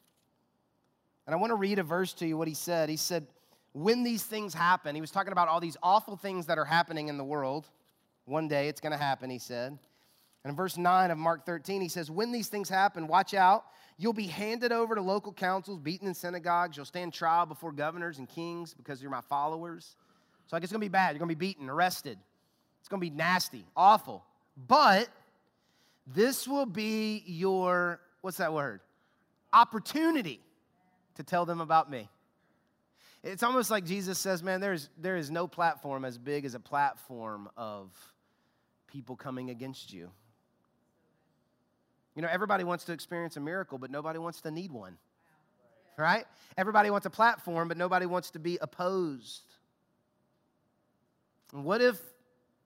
[1.26, 2.88] And I want to read a verse to you what he said.
[2.88, 3.26] He said,
[3.74, 7.08] "When these things happen, he was talking about all these awful things that are happening
[7.08, 7.68] in the world.
[8.24, 9.78] One day it's going to happen, he said.
[10.44, 13.64] And in verse 9 of Mark 13, he says, When these things happen, watch out.
[13.96, 16.76] You'll be handed over to local councils, beaten in synagogues.
[16.76, 19.96] You'll stand trial before governors and kings because you're my followers.
[20.46, 21.10] So I guess it's going to be bad.
[21.10, 22.18] You're going to be beaten, arrested.
[22.80, 24.24] It's going to be nasty, awful.
[24.68, 25.08] But
[26.06, 28.80] this will be your, what's that word?
[29.52, 30.40] Opportunity
[31.14, 32.08] to tell them about me.
[33.24, 36.60] It's almost like Jesus says, man, there's, there is no platform as big as a
[36.60, 37.90] platform of
[38.86, 40.10] people coming against you.
[42.14, 44.98] You know, everybody wants to experience a miracle, but nobody wants to need one.
[45.96, 46.26] Right?
[46.58, 49.42] Everybody wants a platform, but nobody wants to be opposed.
[51.54, 51.98] And what if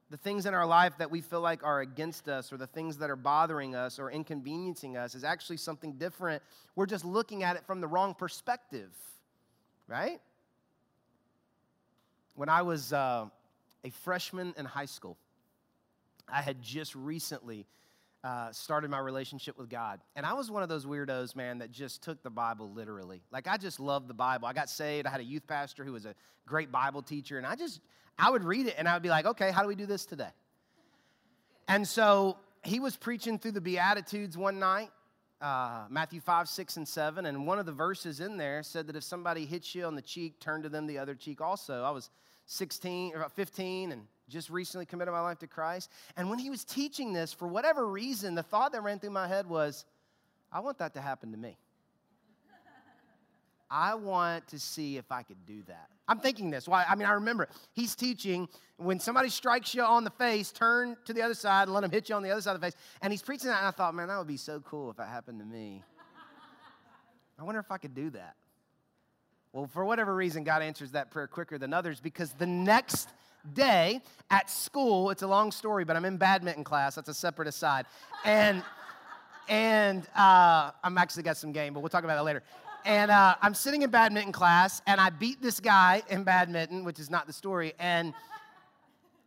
[0.09, 2.97] the things in our life that we feel like are against us or the things
[2.97, 6.43] that are bothering us or inconveniencing us is actually something different?
[6.75, 8.91] We're just looking at it from the wrong perspective,
[9.87, 10.19] right?
[12.39, 13.25] When I was uh,
[13.83, 15.17] a freshman in high school,
[16.25, 17.65] I had just recently
[18.23, 19.99] uh, started my relationship with God.
[20.15, 23.21] And I was one of those weirdos, man, that just took the Bible literally.
[23.29, 24.47] Like, I just loved the Bible.
[24.47, 25.05] I got saved.
[25.05, 26.15] I had a youth pastor who was a
[26.47, 27.37] great Bible teacher.
[27.37, 27.81] And I just,
[28.17, 30.05] I would read it and I would be like, okay, how do we do this
[30.05, 30.31] today?
[31.67, 34.91] And so he was preaching through the Beatitudes one night.
[35.41, 37.25] Uh, Matthew 5, 6, and 7.
[37.25, 40.01] And one of the verses in there said that if somebody hits you on the
[40.01, 41.83] cheek, turn to them the other cheek also.
[41.83, 42.09] I was
[42.51, 45.91] 16, or 15, and just recently committed my life to Christ.
[46.17, 49.27] And when he was teaching this, for whatever reason, the thought that ran through my
[49.27, 49.85] head was,
[50.51, 51.57] I want that to happen to me.
[53.69, 55.89] I want to see if I could do that.
[56.07, 56.67] I'm thinking this.
[56.67, 56.83] Why?
[56.89, 61.13] I mean, I remember he's teaching when somebody strikes you on the face, turn to
[61.13, 62.75] the other side and let them hit you on the other side of the face.
[63.03, 65.07] And he's preaching that, and I thought, man, that would be so cool if that
[65.07, 65.83] happened to me.
[67.37, 68.35] I wonder if I could do that.
[69.51, 73.09] Well, for whatever reason, God answers that prayer quicker than others because the next
[73.55, 76.93] day at school, it's a long story, but I'm in badminton class.
[76.93, 77.87] That's a separate aside.
[78.25, 78.61] And,
[79.47, 82.43] and uh, I'm actually got some game, but we'll talk about that later.
[82.85, 86.99] And uh, I'm sitting in badminton class, and I beat this guy in badminton, which
[86.99, 87.73] is not the story.
[87.79, 88.13] And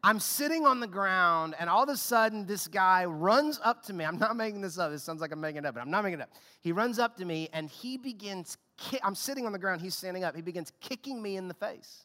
[0.05, 3.93] I'm sitting on the ground, and all of a sudden, this guy runs up to
[3.93, 4.05] me.
[4.05, 4.91] I'm not making this up.
[4.91, 6.31] This sounds like I'm making it up, but I'm not making it up.
[6.61, 8.57] He runs up to me, and he begins.
[8.77, 9.81] Ki- I'm sitting on the ground.
[9.81, 10.35] He's standing up.
[10.35, 12.05] He begins kicking me in the face.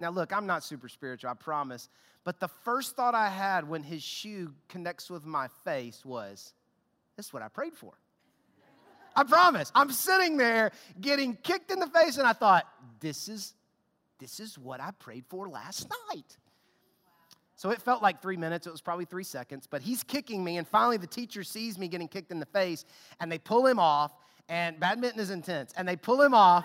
[0.00, 1.88] Now, look, I'm not super spiritual, I promise.
[2.24, 6.54] But the first thought I had when his shoe connects with my face was,
[7.16, 7.92] this is what I prayed for.
[9.14, 9.70] I promise.
[9.74, 12.66] I'm sitting there getting kicked in the face, and I thought,
[12.98, 13.54] this is
[14.18, 16.36] This is what I prayed for last night.
[17.60, 18.66] So it felt like three minutes.
[18.66, 19.68] It was probably three seconds.
[19.70, 22.86] But he's kicking me, and finally the teacher sees me getting kicked in the face,
[23.20, 24.12] and they pull him off.
[24.48, 25.74] And badminton is intense.
[25.76, 26.64] And they pull him off.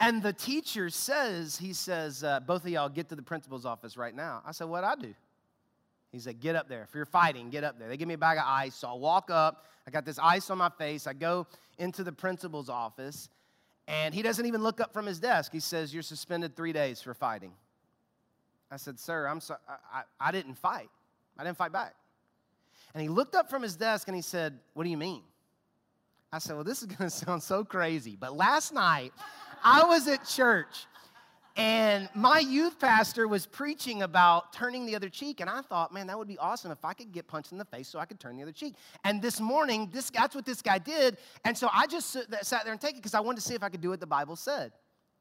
[0.00, 3.96] And the teacher says, he says, uh, both of y'all get to the principal's office
[3.96, 4.42] right now.
[4.44, 5.14] I said, what I do?
[6.10, 6.82] He said, get up there.
[6.82, 7.88] If you're fighting, get up there.
[7.88, 8.74] They give me a bag of ice.
[8.74, 9.66] So I walk up.
[9.86, 11.06] I got this ice on my face.
[11.06, 11.46] I go
[11.78, 13.28] into the principal's office,
[13.86, 15.52] and he doesn't even look up from his desk.
[15.52, 17.52] He says, you're suspended three days for fighting.
[18.72, 19.60] I said, sir, I'm sorry.
[19.68, 20.88] I, I, I didn't fight.
[21.38, 21.94] I didn't fight back.
[22.94, 25.22] And he looked up from his desk and he said, what do you mean?
[26.32, 28.16] I said, Well, this is going to sound so crazy.
[28.18, 29.12] But last night,
[29.62, 30.86] I was at church
[31.54, 35.40] and my youth pastor was preaching about turning the other cheek.
[35.40, 37.64] And I thought, man, that would be awesome if I could get punched in the
[37.66, 38.74] face so I could turn the other cheek.
[39.04, 41.18] And this morning, this, that's what this guy did.
[41.44, 43.62] And so I just sat there and take it because I wanted to see if
[43.62, 44.72] I could do what the Bible said.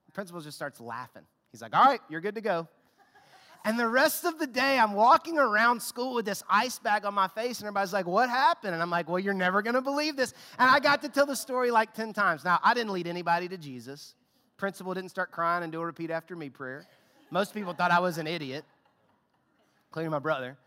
[0.05, 1.23] The principal just starts laughing.
[1.51, 2.67] He's like, All right, you're good to go.
[3.63, 7.13] And the rest of the day, I'm walking around school with this ice bag on
[7.13, 8.74] my face, and everybody's like, What happened?
[8.74, 10.34] And I'm like, Well, you're never gonna believe this.
[10.58, 12.43] And I got to tell the story like 10 times.
[12.43, 14.15] Now, I didn't lead anybody to Jesus.
[14.58, 16.88] Principal didn't start crying and do a repeat after me prayer.
[17.30, 18.65] Most people thought I was an idiot,
[19.89, 20.58] including my brother.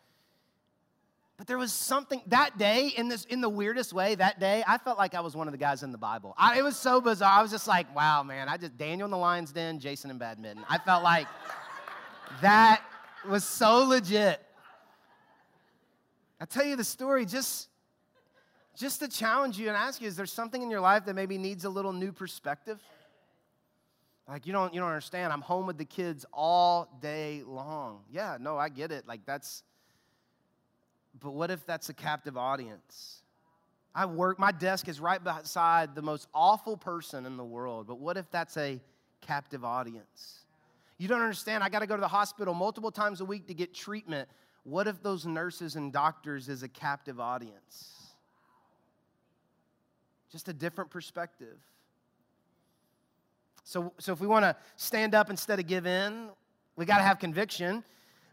[1.37, 4.15] But there was something that day in this in the weirdest way.
[4.15, 6.33] That day, I felt like I was one of the guys in the Bible.
[6.39, 7.39] I, it was so bizarre.
[7.39, 8.49] I was just like, "Wow, man!
[8.49, 11.27] I just Daniel in the lion's den, Jason and Abednego." I felt like
[12.41, 12.83] that
[13.29, 14.41] was so legit.
[16.41, 17.69] I tell you the story just,
[18.77, 21.39] just to challenge you and ask you is there something in your life that maybe
[21.39, 22.81] needs a little new perspective?
[24.29, 25.33] Like, you don't, you don't understand.
[25.33, 28.01] I'm home with the kids all day long.
[28.11, 29.07] Yeah, no, I get it.
[29.07, 29.63] Like, that's,
[31.21, 33.23] but what if that's a captive audience?
[33.95, 38.01] I work, my desk is right beside the most awful person in the world, but
[38.01, 38.81] what if that's a
[39.21, 40.44] captive audience?
[40.99, 41.65] You don't understand.
[41.65, 44.29] I got to go to the hospital multiple times a week to get treatment.
[44.63, 47.95] What if those nurses and doctors is a captive audience?
[50.31, 51.59] Just a different perspective.
[53.65, 56.29] So, so if we want to stand up instead of give in,
[56.77, 57.83] we got to have conviction.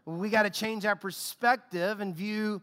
[0.04, 2.62] We got to change our perspective and view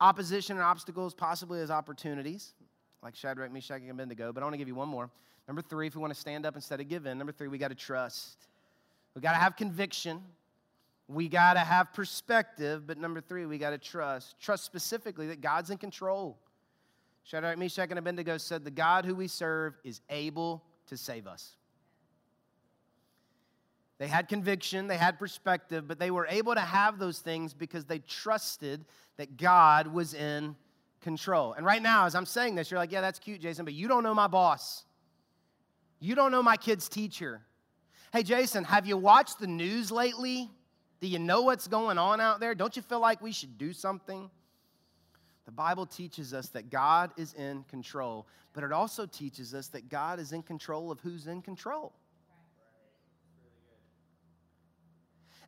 [0.00, 2.54] opposition and obstacles possibly as opportunities,
[3.02, 4.32] like Shadrach, Meshach, and Abednego.
[4.32, 5.10] But I want to give you one more.
[5.46, 7.58] Number three, if we want to stand up instead of give in, number three, we
[7.58, 8.46] got to trust.
[9.18, 10.22] We got to have conviction.
[11.08, 12.86] We got to have perspective.
[12.86, 14.38] But number three, we got to trust.
[14.38, 16.38] Trust specifically that God's in control.
[17.24, 21.56] Shadrach, Meshach, and Abednego said, The God who we serve is able to save us.
[23.98, 27.86] They had conviction, they had perspective, but they were able to have those things because
[27.86, 28.84] they trusted
[29.16, 30.54] that God was in
[31.00, 31.54] control.
[31.54, 33.88] And right now, as I'm saying this, you're like, yeah, that's cute, Jason, but you
[33.88, 34.84] don't know my boss.
[35.98, 37.42] You don't know my kid's teacher.
[38.12, 40.50] Hey, Jason, have you watched the news lately?
[41.00, 42.54] Do you know what's going on out there?
[42.54, 44.30] Don't you feel like we should do something?
[45.44, 49.88] The Bible teaches us that God is in control, but it also teaches us that
[49.88, 51.92] God is in control of who's in control.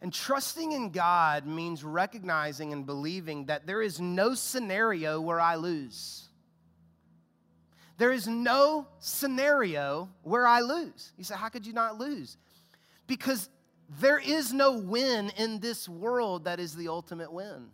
[0.02, 5.56] And trusting in God means recognizing and believing that there is no scenario where I
[5.56, 6.28] lose.
[7.98, 11.12] There is no scenario where I lose.
[11.18, 12.38] You say, How could you not lose?
[13.10, 13.48] Because
[13.98, 17.66] there is no win in this world that is the ultimate win.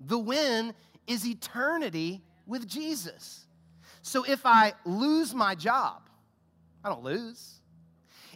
[0.00, 0.74] The win
[1.06, 3.46] is eternity with Jesus.
[4.02, 6.02] So if I lose my job,
[6.84, 7.60] I don't lose.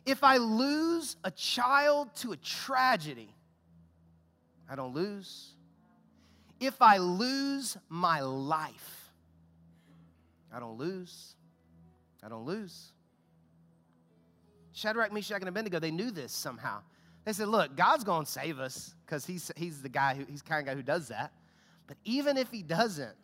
[0.07, 3.35] If I lose a child to a tragedy,
[4.71, 5.55] I don't lose.
[6.61, 9.11] If I lose my life,
[10.55, 11.35] I don't lose.
[12.23, 12.94] I don't lose.
[14.75, 16.81] Shadrach, Meshach, and Abednego, they knew this somehow.
[17.25, 20.43] They said, look, God's going to save us because he's, he's the guy who, he's
[20.43, 21.33] kind of guy who does that.
[21.87, 23.15] But even if he doesn't,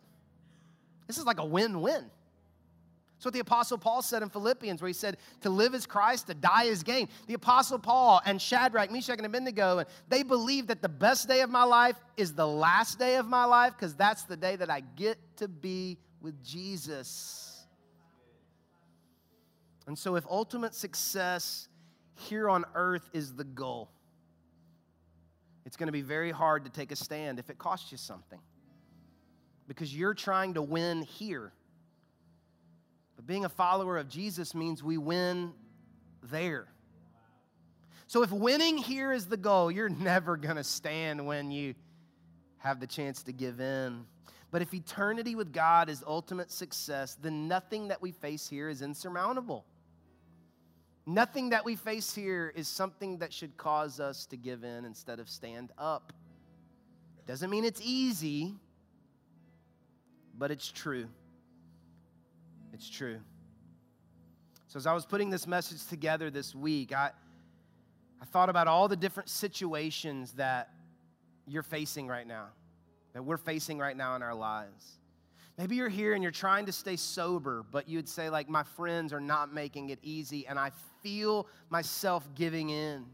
[1.07, 2.09] this is like a win-win.
[3.15, 6.27] That's what the Apostle Paul said in Philippians, where he said, to live is Christ,
[6.27, 7.09] to die is gain.
[7.27, 11.41] The Apostle Paul and Shadrach, Meshach, and Abednego, and they believe that the best day
[11.41, 14.71] of my life is the last day of my life because that's the day that
[14.71, 17.50] I get to be with Jesus.
[19.87, 21.67] And so, if ultimate success
[22.15, 23.89] here on earth is the goal,
[25.65, 28.39] it's going to be very hard to take a stand if it costs you something
[29.67, 31.53] because you're trying to win here.
[33.15, 35.53] But being a follower of Jesus means we win
[36.23, 36.67] there.
[38.07, 41.73] So, if winning here is the goal, you're never going to stand when you
[42.57, 44.05] have the chance to give in.
[44.51, 48.81] But if eternity with God is ultimate success, then nothing that we face here is
[48.81, 49.65] insurmountable.
[51.05, 55.19] Nothing that we face here is something that should cause us to give in instead
[55.19, 56.13] of stand up.
[57.25, 58.53] Doesn't mean it's easy,
[60.37, 61.07] but it's true.
[62.73, 63.19] It's true.
[64.67, 67.11] So, as I was putting this message together this week, I,
[68.21, 70.69] I thought about all the different situations that
[71.47, 72.47] you're facing right now,
[73.13, 74.99] that we're facing right now in our lives.
[75.61, 79.13] Maybe you're here and you're trying to stay sober, but you'd say, like, my friends
[79.13, 80.71] are not making it easy, and I
[81.03, 83.05] feel myself giving in.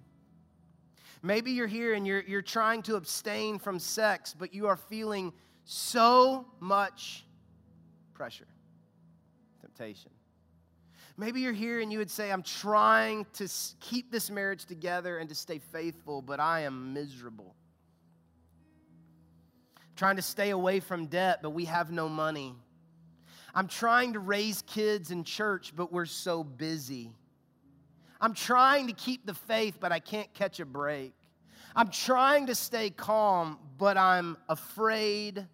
[1.22, 5.34] Maybe you're here and you're, you're trying to abstain from sex, but you are feeling
[5.66, 7.26] so much
[8.14, 8.48] pressure,
[9.60, 10.12] temptation.
[11.18, 13.50] Maybe you're here and you would say, I'm trying to
[13.82, 17.56] keep this marriage together and to stay faithful, but I am miserable.
[19.98, 22.54] Trying to stay away from debt, but we have no money.
[23.56, 27.12] I'm trying to raise kids in church, but we're so busy.
[28.22, 31.16] I'm trying to keep the faith, but I can't catch a break.
[31.76, 35.48] I'm trying to stay calm, but I'm afraid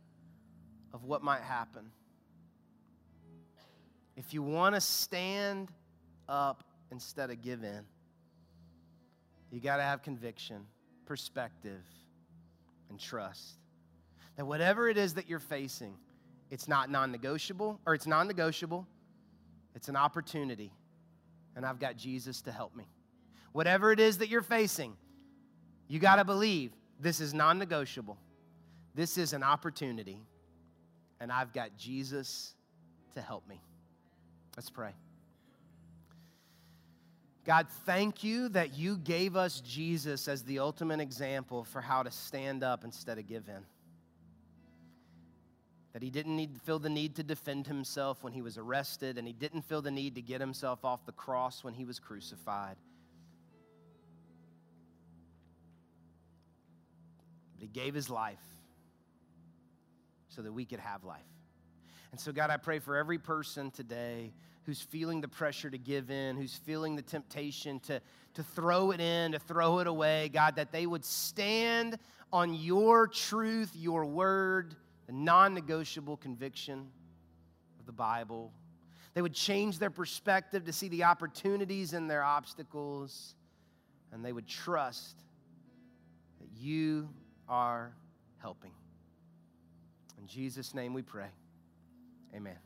[0.94, 1.90] of what might happen.
[4.18, 5.72] If you want to stand
[6.28, 7.86] up instead of give in,
[9.52, 10.66] you got to have conviction,
[11.06, 11.86] perspective,
[12.90, 13.63] and trust.
[14.36, 15.96] That whatever it is that you're facing,
[16.50, 18.88] it's not non negotiable, or it's non negotiable,
[19.76, 20.72] it's an opportunity.
[21.56, 22.88] And I've got Jesus to help me.
[23.52, 24.96] Whatever it is that you're facing,
[25.88, 28.18] you got to believe this is non negotiable.
[28.96, 30.22] This is an opportunity.
[31.20, 32.56] And I've got Jesus
[33.14, 33.62] to help me.
[34.56, 34.94] Let's pray.
[37.46, 42.12] God, thank you that you gave us Jesus as the ultimate example for how to
[42.12, 43.66] stand up instead of give in.
[45.94, 49.28] That he didn't need, feel the need to defend himself when he was arrested, and
[49.28, 52.78] he didn't feel the need to get himself off the cross when he was crucified.
[57.54, 58.42] But he gave his life
[60.30, 61.22] so that we could have life.
[62.12, 64.34] And so, God, I pray for every person today
[64.66, 68.02] who's feeling the pressure to give in, who's feeling the temptation to,
[68.34, 71.98] to throw it in, to throw it away, God, that they would stand
[72.32, 74.76] on your truth, your word,
[75.08, 76.88] the non negotiable conviction
[77.80, 78.52] of the Bible.
[79.14, 83.36] They would change their perspective to see the opportunities and their obstacles,
[84.12, 85.18] and they would trust
[86.40, 87.10] that you
[87.48, 87.94] are
[88.42, 88.72] helping.
[90.20, 91.30] In Jesus' name we pray.
[92.36, 92.58] Amen.